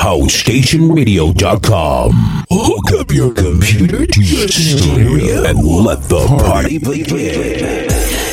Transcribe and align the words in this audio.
HouseStationRadio.com. 0.00 2.12
Hook 2.50 2.92
up 2.98 3.12
your 3.12 3.34
computer 3.34 4.06
to 4.06 4.22
your 4.22 4.48
stereo 4.48 5.44
and 5.44 5.62
let 5.62 6.02
the 6.04 6.26
party 6.26 6.78
begin. 6.78 8.29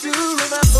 To 0.00 0.08
remember? 0.08 0.79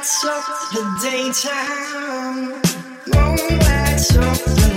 lights 0.00 0.24
up 0.24 0.44
the 0.72 0.82
daytime. 1.02 2.62
Moonlight's 3.06 4.16
up 4.16 4.36
the 4.56 4.69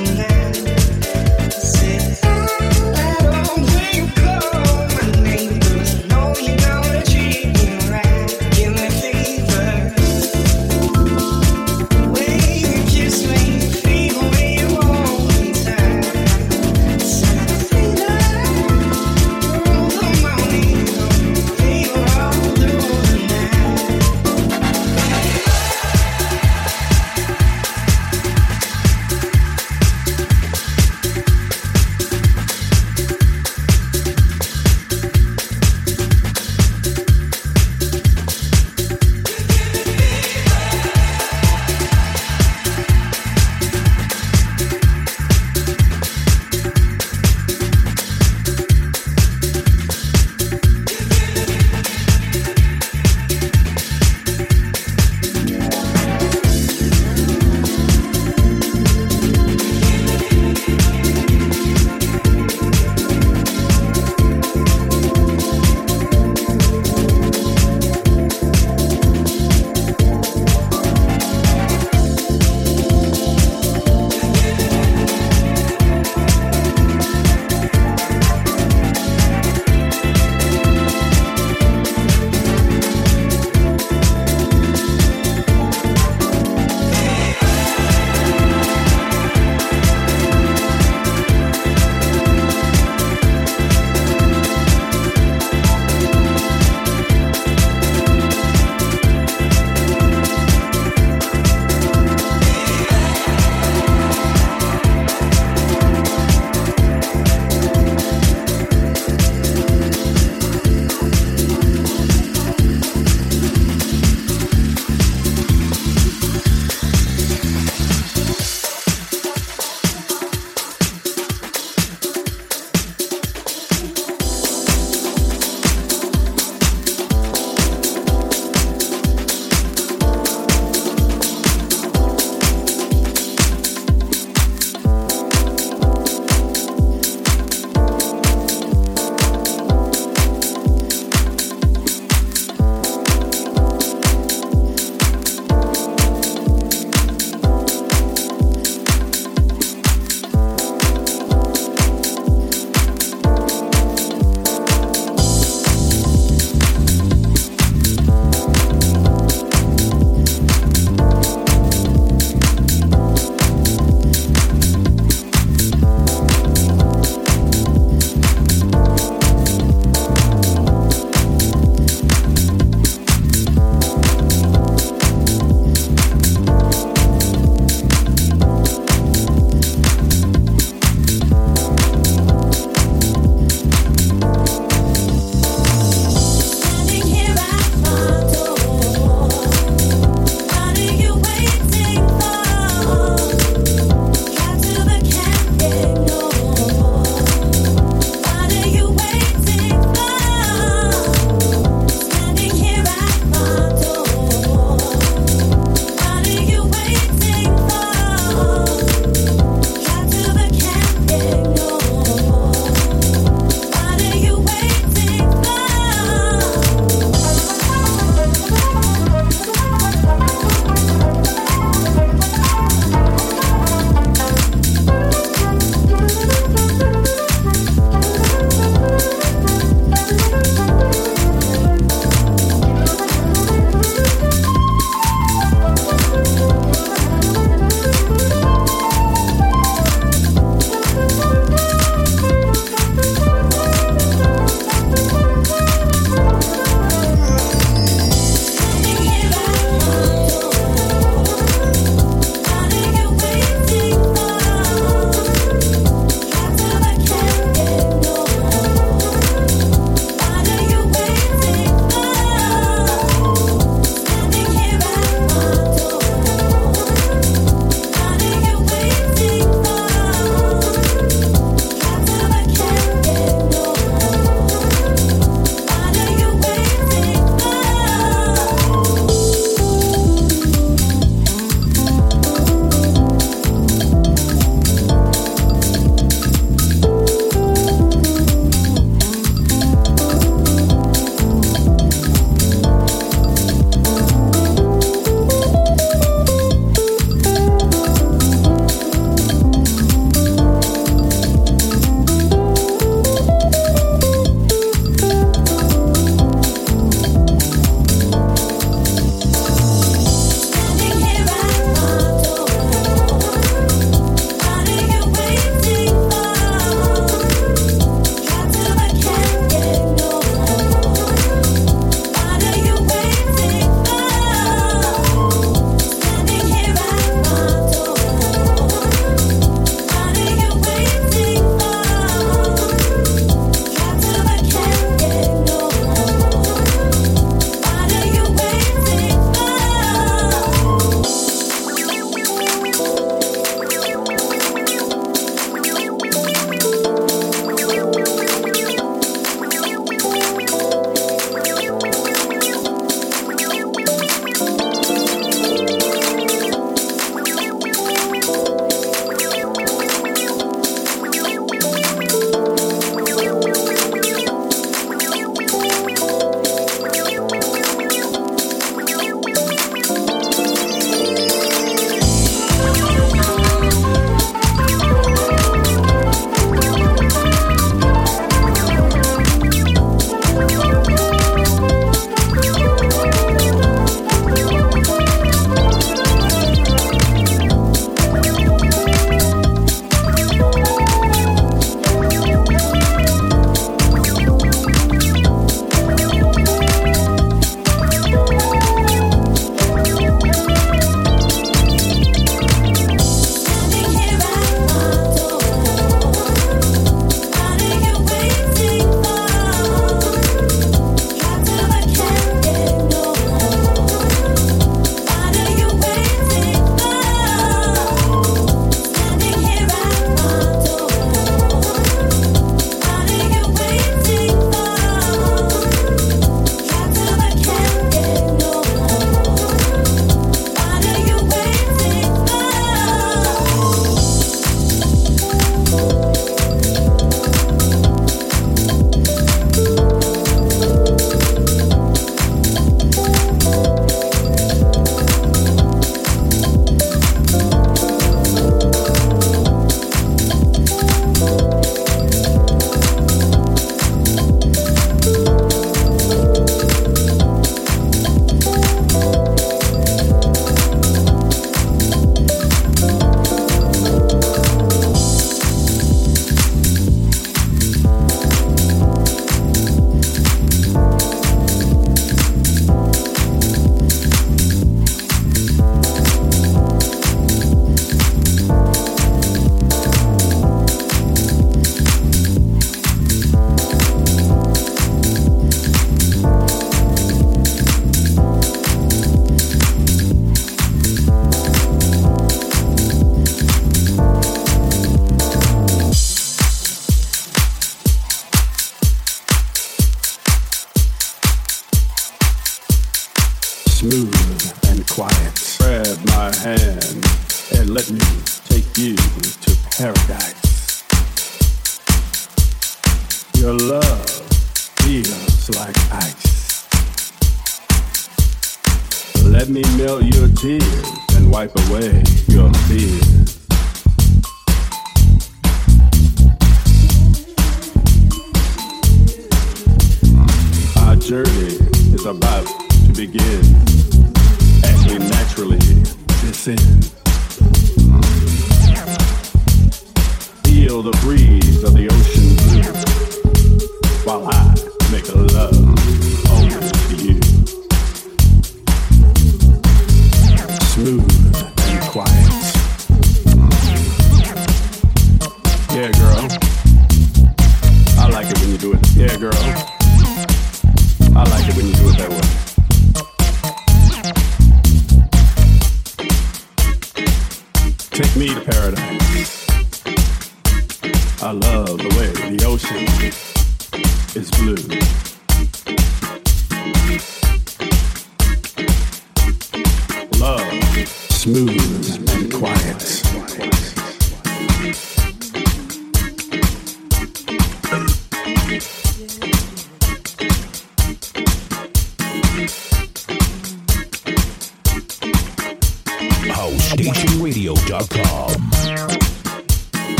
head, 555.83 555.97
girl. 555.97 556.42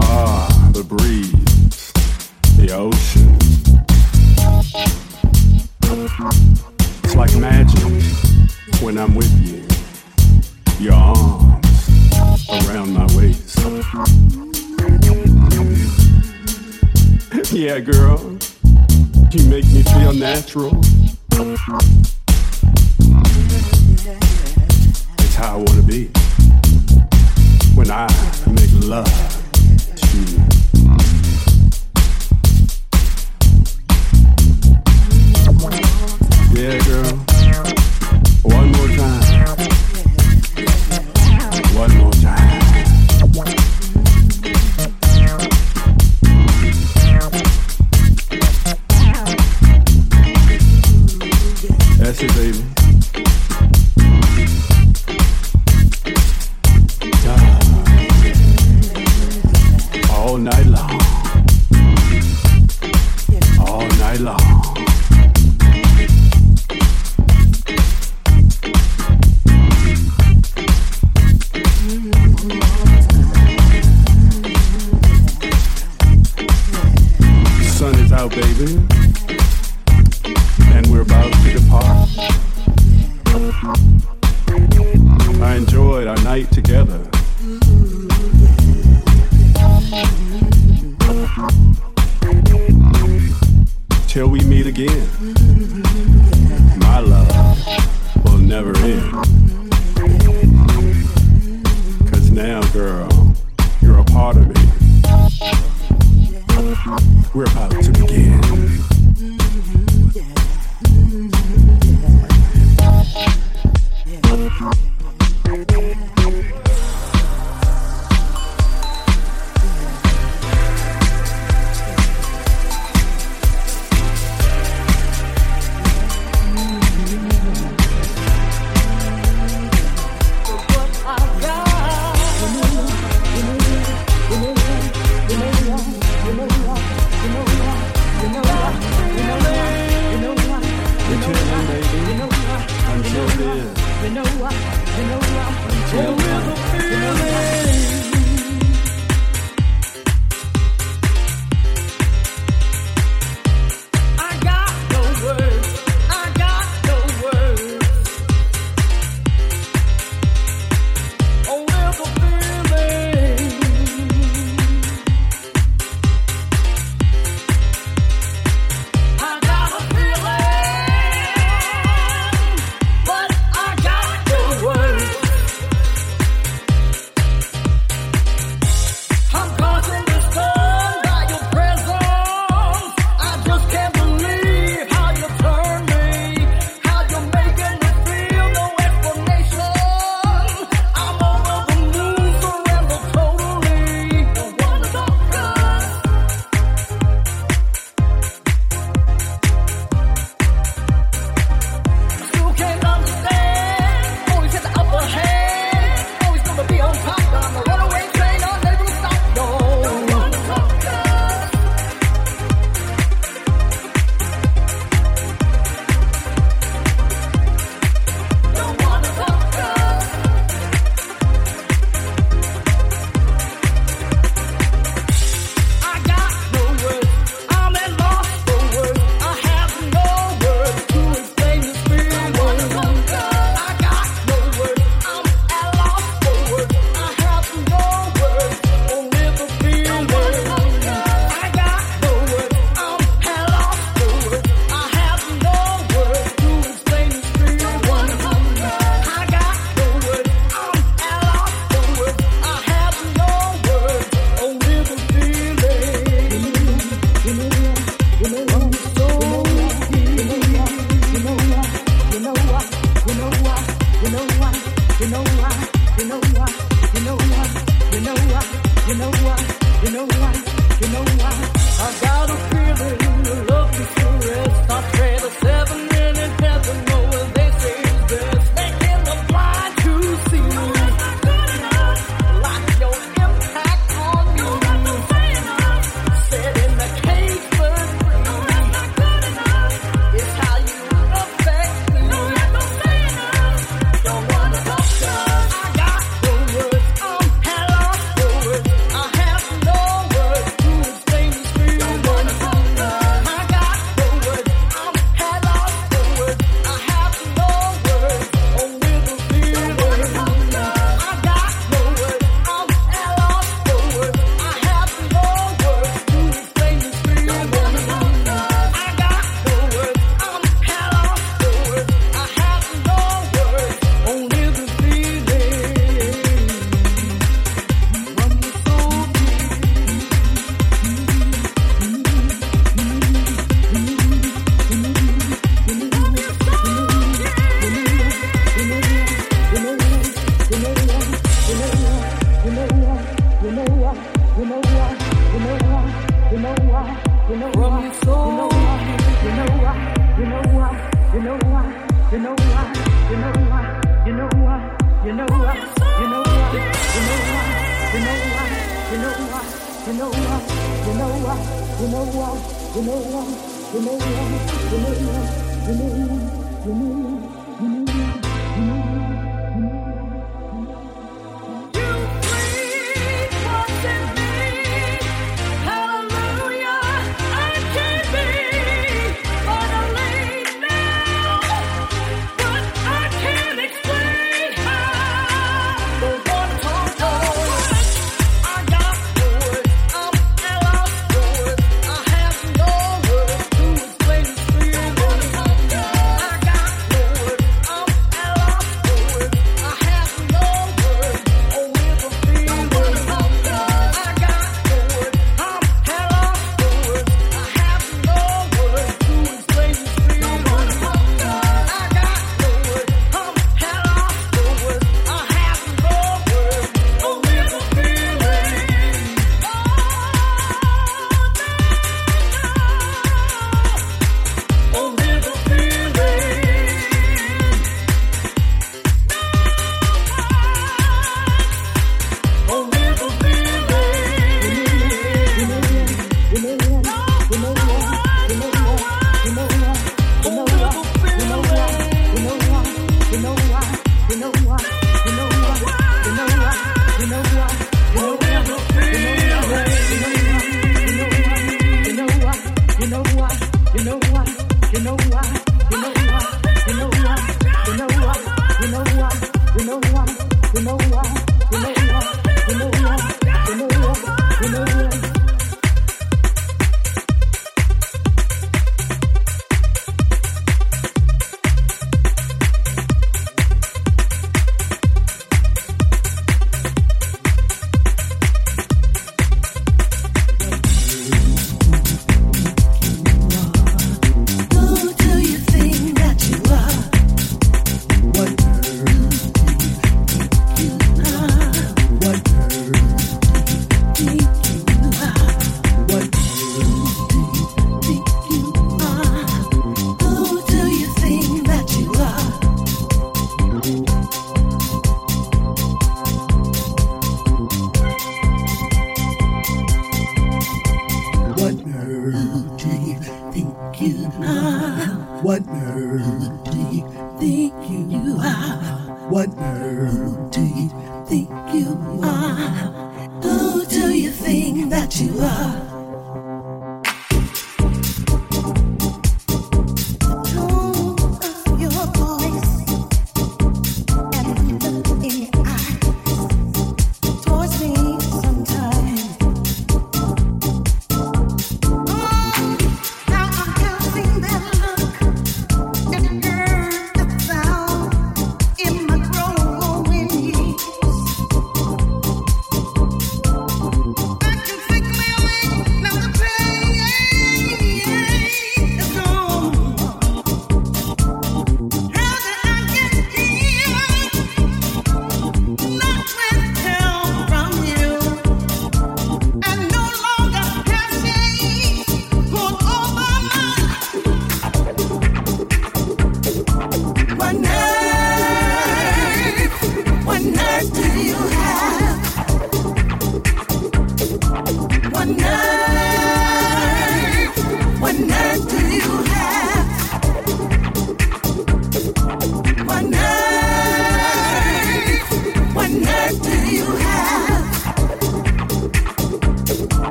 Ah, 0.00 0.70
the 0.72 0.82
breeze, 0.82 1.92
the 2.56 2.72
ocean. 2.72 3.36
It's 7.04 7.14
like 7.14 7.34
magic 7.36 7.78
when 8.82 8.98
I'm 8.98 9.14
with 9.14 9.30
you. 9.46 9.62
Your 10.84 10.94
arms 10.94 12.48
around 12.66 12.92
my 12.92 13.06
waist. 13.16 13.58
yeah, 17.52 17.80
girl, 17.80 18.38
you 19.32 19.44
make 19.48 19.64
me 19.66 19.82
feel 19.82 20.12
natural. 20.12 20.80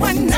One 0.00 0.29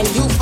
and 0.00 0.16
you 0.16 0.39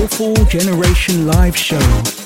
Soulful 0.00 0.46
Generation 0.46 1.26
Live 1.26 1.54
Show 1.54 2.19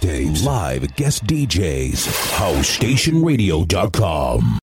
mixtapes. 0.00 0.44
Live 0.44 0.94
guest 0.96 1.24
DJs. 1.26 2.06
HouseStationRadio.com. 2.36 4.59